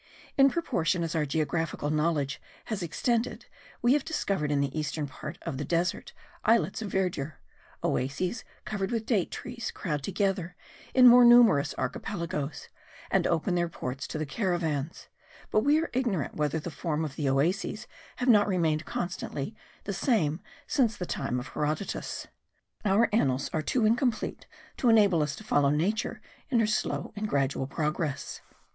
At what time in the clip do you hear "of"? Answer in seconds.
5.43-5.59, 6.81-6.91, 17.05-17.15, 21.39-21.49